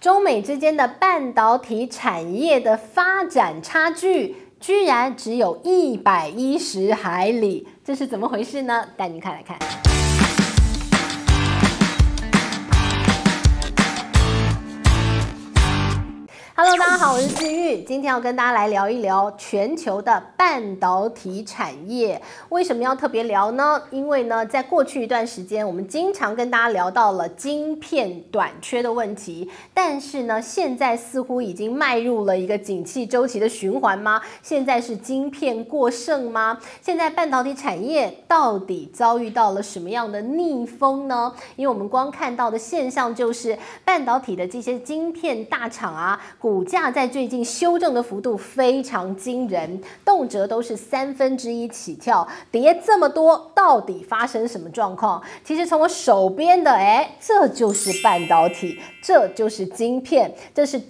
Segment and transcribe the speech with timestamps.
[0.00, 8.84] 中美之间的半导体产业的发展差距，居然只有一百一十海里，这是怎么回事呢？
[8.96, 9.87] 带您看来看。
[16.68, 22.20] 大家好，我是志玉，今天要跟大家来聊一聊全球的半导体产业。
[22.50, 23.82] 为什么要特别聊呢？
[23.90, 34.20] 因为呢，在过去一段时间，我们经常跟大家聊到了晶片短缺的问题，但是呢，现在似乎已经迈入了一个景气周期的循环吗？
[34.42, 36.58] 现在是晶片过剩吗？
[36.82, 41.32] 现在半导体产业到底遭遇到了什么样的逆风呢？
[41.56, 46.20] 因为我们光看到的现象就是半导体的这些晶片大厂啊。
[46.38, 55.20] 股价在最近修正的幅度非常惊人，动辄都是三分之一起跳，跌这么多，到底发生什么状况？
[55.42, 60.80] 其实从我手边的，哎，这就是半导体，这就是晶片，这是。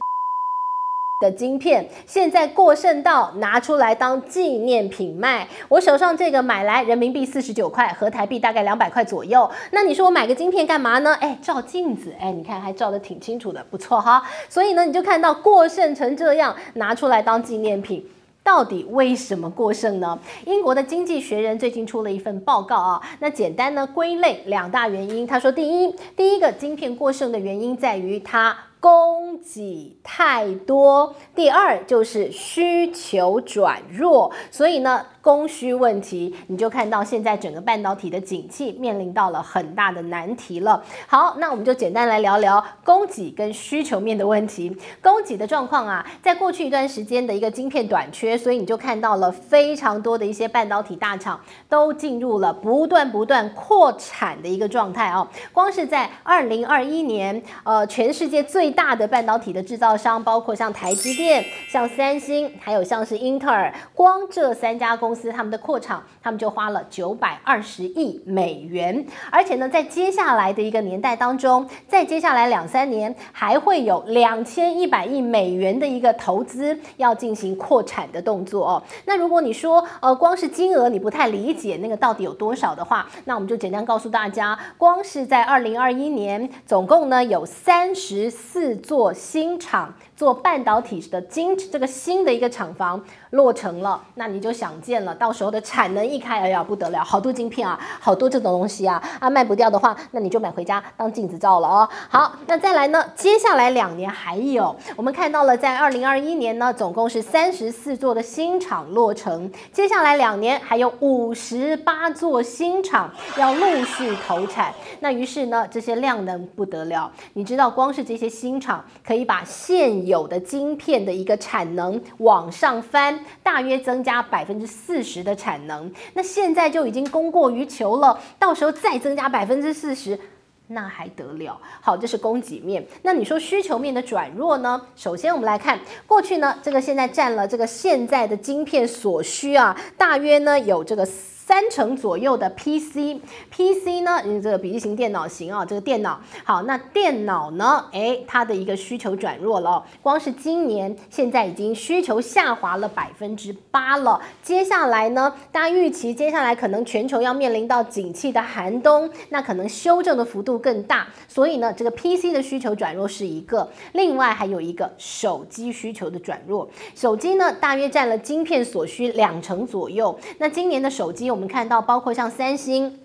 [1.20, 5.48] 的晶片现在过剩到拿出来当纪念品卖。
[5.68, 9.50] 我手上这个买来人民币四十九块，合台币大概两百块左右。
[9.72, 11.12] 那你说我买个晶片干嘛呢？
[11.20, 14.22] 哎，照镜子，哎，你看还照得挺清楚的，不错哈。
[14.48, 18.08] 所以呢，你就看到过剩成这样，拿出来当纪念品，
[18.44, 20.16] 到底为什么过剩呢？
[20.46, 25.26] 英国的经济学人最近出了一份报告啊，那简单呢归类两大原因。
[25.26, 28.56] 他说，第一，第一个晶片过剩的原因在于它。
[28.80, 40.82] 供给太多，第二就是需求转弱，所以呢，供需问题，你就看到现在整个半导体的景气面临到了很大的难题了。
[41.06, 44.76] 好，那我们就简单来聊聊供给跟需求面的问题。
[45.02, 55.28] 供给的状况啊，在过去一段时间的一个晶片短缺，所以你就看到了非常多的一些半导体大厂都进入了不断不断扩产的一个状态啊。
[55.52, 69.06] 光是在二零二一年，呃，全世界最大的半导体的制造商，包括像台积电、像三星，还有像是英特尔，光这三家公司他们的扩厂，他们就花了九百二十亿美元。
[69.30, 78.82] 而且呢，在接下来的一个年代当中，在接下来两三年，还会有两千一百亿美元的一个投资要进行扩产的动作哦。
[79.06, 88.57] 那如果你说呃，光是金额你不太理解那个到底有多少的话，那我们就简单告诉大家，光是在二零二一年，总共呢有三十四。
[88.60, 101.88] 四座新厂做半导体的晶，这个新的一个厂房落成了，那你就想见了，到时候的产能一开，哎呀不得了，好多晶片啊，好多这种东西啊，啊卖不掉的话，那你就买回家当镜子照了哦。
[102.08, 118.58] 好，那再来呢，接下来两年还有，我们看到了在二零二一年呢，总共是三十四座的新厂落成，接下来两年还有五十八座新厂要陆续投产，那于是呢，这些量能不得了，你知道光是这些新。
[118.58, 125.92] 厂可以把现有的晶片的一个产能往上翻，大约增加百分之四十的产能。
[126.14, 130.18] 那现在就已经供过于求了，到时候再增加百分之四十，
[130.66, 131.60] 那还得了？
[131.80, 132.84] 好，这是供给面。
[133.02, 134.82] 那你说需求面的转弱呢？
[134.96, 141.08] 首先我们来看过去呢，这个现在占了这个现在的晶片所需啊，大约呢有这个。
[141.48, 146.20] 三成左右的 PC，PC 呢，嗯，这个笔记型电脑型啊，这个电脑。
[146.44, 154.20] 好，那电脑呢，诶，它的一个需求转弱了，光是今年现在已经需求下滑了百分之八了。
[154.42, 172.98] 接下来呢，大家预期接下来可能全球要面临到景气的寒冬，那可能修正的幅度更大，所以呢，这个 PC 的需求转弱是一个，另外还有一个手机需求的转弱，手机呢大约占了晶片所需两成左右，那今年的手机我我们看到，包括像三星。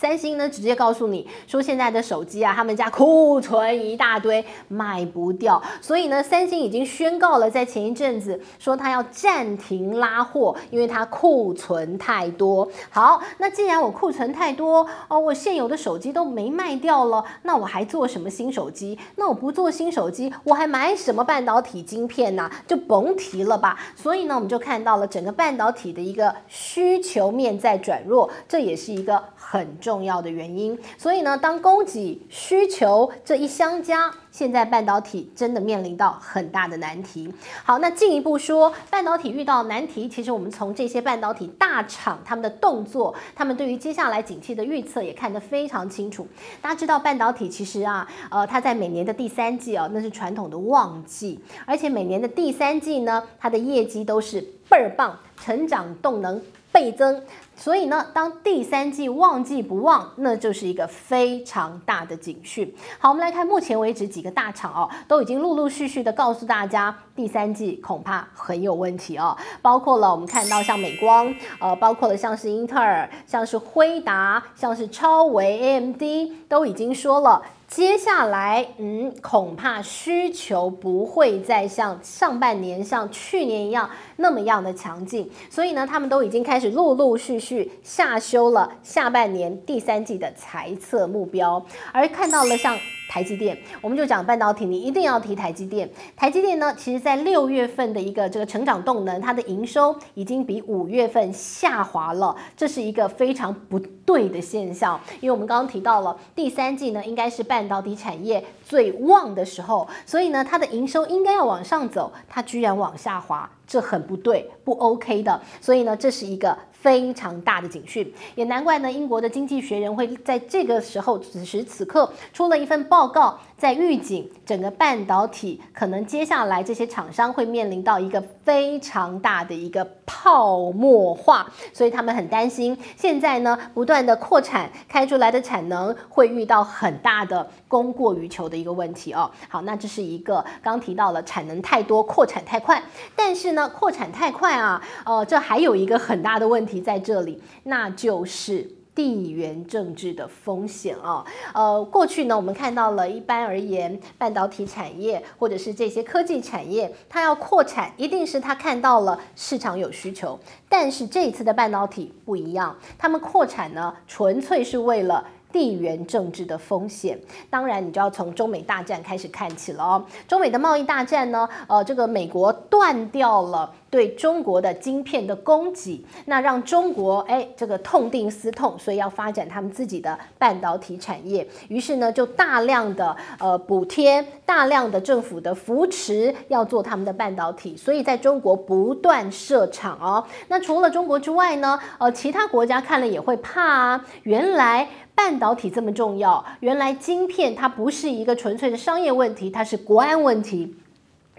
[0.00, 12.66] 三星呢，直接告诉你说，现在的手机啊，他们家库存一大堆，卖不掉，所以呢，三星已经宣告了，在前一阵子说他要暂停拉货，因为它库存太多。
[12.88, 18.98] 好，那既然我库存太多哦，我现有的手机都没卖掉了，那我还做什么新手机？
[19.16, 22.50] 那我不做新手机，我还买什么半导体晶片呢？
[22.66, 23.78] 就甭提了吧。
[23.94, 29.89] 所以呢，我们就看到了整个半导体的一个需求面在转弱，这也是一个很重。
[29.90, 37.32] 重要的原因，所以呢，当供给需求这一相加，现在半导体真的面临到很大的难题。
[37.64, 46.26] 好，那进一步说，半导体遇到难题，其实我们从这些半导体大厂他们的动作，他们对于接下来景气的预测也看得非常清楚。
[46.62, 56.40] 大家知道，半导体其实啊，呃，它在每年的第三季哦，那是传统的旺季，而且每年的第三季呢，它的业绩都是倍儿棒，成长动能
[56.70, 57.22] 倍增。
[57.56, 62.74] 所以呢，当第三季旺季不旺，那就是一个非常大的警讯。
[62.98, 69.34] 好，我们来看目前为止几几个大厂哦，都已经陆陆续续的告诉大家，第三季恐怕很有问题哦。
[69.62, 76.02] 包括了我们看到像美光，呃，包括了像是英特尔，像是辉达，像是超维 AMD，
[76.50, 77.40] 都已经说了。
[77.66, 83.88] 接下来，嗯，恐怕需求不会再像上半年、像去年一样
[84.20, 92.76] 那么样的强劲，所以呢，他们都已经开始陆陆续续下修了下半年第三季的财测目标，而看到了像。
[93.10, 95.90] 台积电，我们就讲半导体，你一定要提台积电。
[96.14, 105.00] 台积电呢，其实在六月份的一个这个成长动能，它的营收已经比五月份下滑了，这是一个非常不对的现象。
[105.20, 115.40] 因为我们刚刚提到了第三季呢，应该是半导体产业最旺的时候，所以呢，它的营收应该要往上走，它居然往下滑，这很不对，不 OK 的。
[115.60, 116.58] 所以呢，这是一个。
[116.80, 118.90] 非常大的警讯，也难怪呢。
[118.90, 139.30] 英国的经济学人会在这个时候，此时此刻出了一份报告，在预警整个半导体可能接下来这些厂商会面临到一个非常大的一个泡沫化，所以他们很担心，现在呢不断的扩产开出来的产能会遇到很大的供过于求的一个问题哦。
[139.48, 142.82] 好，那这是一个刚提到了产能太多，扩产太快，
[143.14, 146.69] 但是呢扩产太快啊，呃，这还有一个很大的问题。
[146.70, 151.24] 题在这里，那就是地缘政治的风险啊。
[151.52, 160.38] 呃，过去呢，我们看到了一般而言，半导体产业或者是这些科技产业，它要扩产，一定是它看到了市场有需求。
[160.68, 165.26] 但是这一次的半导体不一样，他们扩产呢，纯粹是为了。
[165.52, 167.18] 地缘政治的风险，
[167.48, 170.04] 当然你就要从中美大战开始看起了哦。
[170.26, 181.46] 中美的贸易大战呢，呃，这个美国断掉了对中国的晶片的供给，那让中国哎这个痛定思痛，所以要发展他们自己的半导体产业。
[181.68, 187.76] 于是呢，就大量的呃补贴，大量的政府的扶持，要做他们的半导体。
[187.76, 190.24] 所以在中国不断设厂哦。
[190.48, 194.04] 那除了中国之外呢，呃，其他国家看了也会怕啊。
[194.22, 194.88] 原来。
[195.22, 200.74] 半导体这么重要，原来晶片它不是一个纯粹的商业问题，它是国安问题。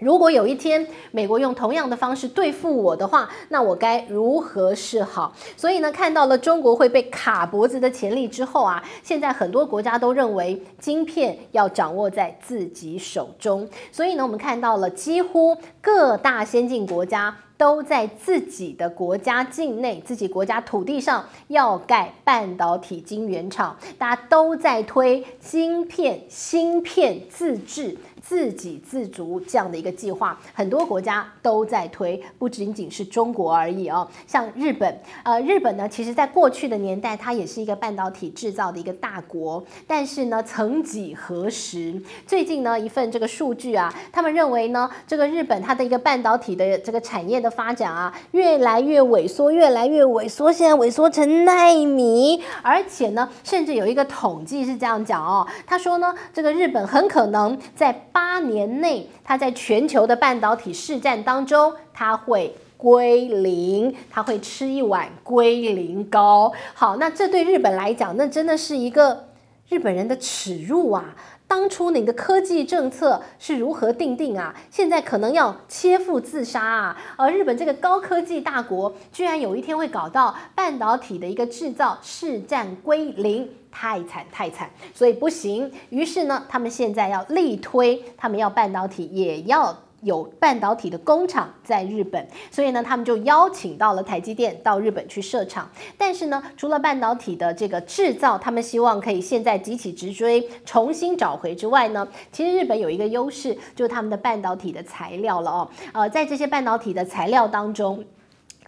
[0.02, 5.32] 如果有一天美国用同样的方式对付我的话，那我该如何是好？
[5.56, 13.68] 所以呢，看到了中国会被卡脖子的潜力之后啊，现在很多国家都认为晶片要掌握在自己手中。
[13.92, 17.34] 所以呢，我们看到了几乎各大先进国家。
[17.58, 27.96] 都在自己的国家境内、自己国家土地上要盖半导体晶圆厂，大家都在推晶片、芯片自制。
[28.22, 34.08] 自给自足这样的一个计划，很多国家都在推，不仅仅是中国而已哦。
[34.26, 39.62] 像日本，呃，日本呢，其实在过去的年代，它也是一个半导体制造的一个大国。
[39.86, 66.52] 但是呢，曾几何时，最近呢，一份这个数据啊，他们认为呢，这个日本它的一个半导体的这个产业的发展啊，越来越萎缩，越来越萎缩，现在萎缩成纳米，而且呢，甚至有一个统计是这样讲哦，他说呢，这个日本很可能在八年内，它在全球的半导体市占当中，它会归零，他会吃一碗归零膏。
[66.74, 69.28] 好，那这对日本来讲，那真的是一个
[69.68, 71.16] 日本人的耻辱啊！
[71.52, 74.54] 当初你的科技政策是如何定定啊？
[74.70, 76.96] 现在可能要切腹自杀啊！
[77.18, 83.46] 而日本这个高科技大国，居然有一天会搞到半导体的一个制造市占归零。
[83.70, 85.70] 太惨太惨，所以不行。
[85.90, 92.24] 于是呢，他们现在要力推，他们要半导体，也要有半导体的工厂在日本。
[92.50, 95.68] 所以呢，他们就邀请到了台积电到日本去设厂。
[95.96, 105.68] 但是呢，除了半导体的这个制造，他们希望可以现在集体直追，重新找回之外呢，其实日本有一个优势，就是他们的半导体的材料了哦。
[105.92, 108.04] 呃，在这些半导体的材料当中。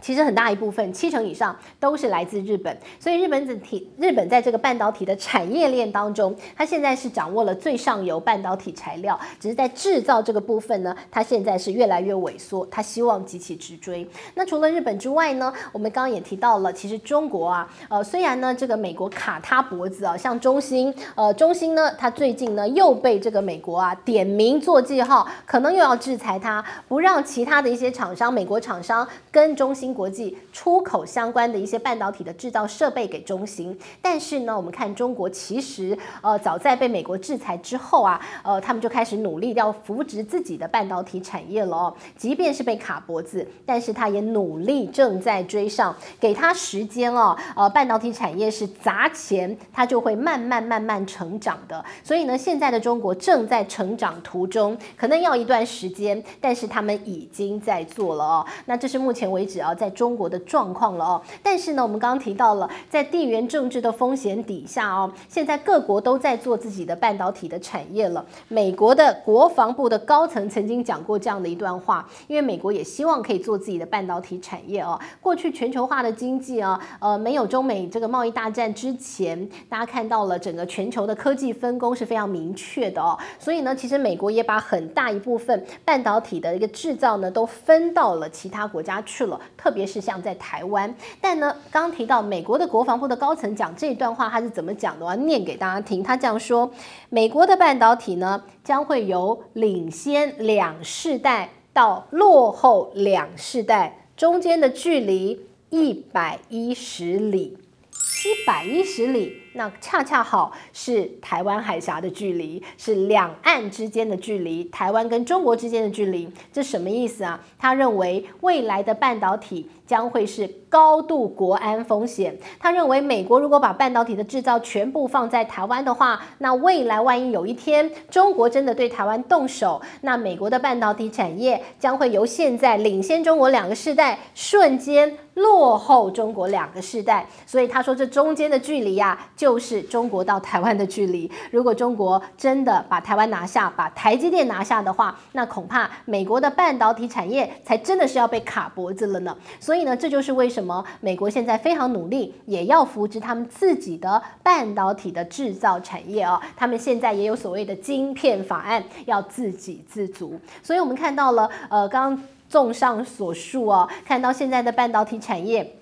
[0.05, 14.07] 其实很大一部分，七成以上都是来自日本，所以日本整体，日本在这个半导体的产业链当中，它现在是掌握了最上游半导体材料，只是在制造这个部分呢，它现在是越来越萎缩，它希望急起直追。
[14.35, 29.94] 那除了日本之外呢，我们刚刚也提到了，其实中国啊，呃，虽然呢这个美国卡它脖子啊，像中芯，呃，中芯呢，它最近呢又被这个美国啊点名做记号，可能又要制裁它，不让其他的一些厂商，美国厂商跟中芯。
[29.95, 33.79] 国际出口相关的一些半导体的制造设备给中兴。
[34.03, 41.95] 但是呢，我们看中国其实呃早在被美国制裁之后啊，呃他们就开始努力要扶植自己的半导体产业了哦。
[42.17, 47.37] 即便是被卡脖子，但是他也努力正在追上，给他时间哦。
[47.55, 51.85] 呃，半导体产业是砸钱，它就会慢慢慢慢成长的。
[52.03, 58.47] 所以呢，现在的中国正在成长途中，可能要一段时间，但是他们已经在做了哦。
[58.67, 61.23] 那这是目前为止啊，在中国的状况了哦。
[61.43, 68.25] 但是呢，我们刚刚提到了，在地缘政治的风险底下哦，现在各国都在做自己的半导体的产业了。
[68.49, 74.99] 美国的国防部的高层曾经讲过这样的一段话，因为美国也希望可以做自己的半导体产业哦。
[75.21, 83.19] 过去全球化的经济啊，呃，没有中美这个贸易大战之前，大家看到了整个全球的科技分工是非常明确的哦。
[83.39, 90.95] 所以呢，其实美国也把很大一部分半导体的一个制造呢，都分到了其他国家去了，特别是像在台湾。
[91.23, 95.07] 但呢，刚提到美国的国防部的高层讲这段话，他是怎么讲的？
[95.07, 96.03] 我要念给大家听。
[96.03, 96.71] 他这样说：
[97.09, 107.57] 美国的半导体呢，将会由领先两世代到落后两世代，中间的距离一百一十里，
[107.91, 109.44] 一百一十里。
[109.55, 117.41] 那恰恰好是台湾海峡的距离，是两岸之间的距离，台湾跟中国之间的距离，这什么意思啊？
[117.59, 122.37] 他认为未来的半导体将会是高度国安风险。
[122.59, 137.25] 他认为美国如果把半导体的制造全部放在台湾的话，那未来万一有一天中国真的对台湾动手，那美国的半导体产业将会由现在领先中国两个世代，瞬间落后中国两个世代。
[137.47, 139.31] 所以他说这中间的距离呀、啊。
[139.45, 141.31] 就是中国到台湾的距离。
[141.51, 149.37] 如果中国真的把台湾拿下，把台积电拿下的话，那恐怕美国的半导体产业才真的是要被卡脖子了呢。
[149.61, 156.41] 所以呢，这就是为什么美国现在非常努力，也要扶植他们自己的半导体的制造产业哦。
[156.57, 160.41] 他们现在也有所谓的晶片法案，要自给自足。
[160.63, 165.77] 所以我们看到了，呃，刚刚综上所述哦，看到现在的半导体产业。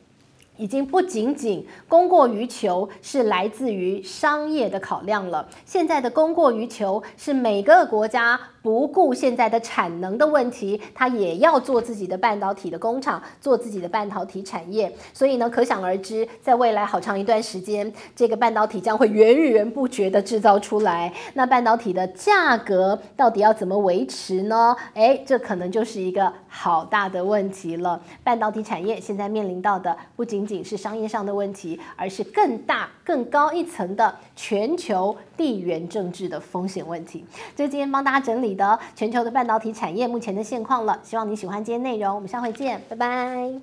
[0.63, 5.49] 已经不仅仅供过于求，是来自于商业的考量了。
[5.67, 14.91] 现在的供过于求是每个国家不顾现在的产能的问题，它也要做自己的半导体的工厂，做自己的半导体产业。
[15.13, 21.13] 所以呢，可想而知，在未来好长一段时间，这个半导体将会源源不绝的制造出来。
[21.35, 24.77] 那半导体的价格到底要怎么维持呢？
[24.95, 28.01] 哎，这可能就是一个好大的问题了。
[28.23, 37.25] 半导体产业现在面临到的不仅仅是商业上的问题，而是更大、更高一层的全球地缘政治的风险问题。
[37.57, 40.99] 这是今天帮大家整理的全球的半导体产业目前的现况了。
[41.03, 43.61] 希望你喜欢今天内容，我们下回见，拜拜。